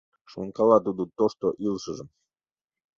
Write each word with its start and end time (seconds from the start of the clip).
Шонкала 0.31 0.77
тудо 0.85 1.03
тошто 1.17 1.47
илышыжым. 1.65 2.09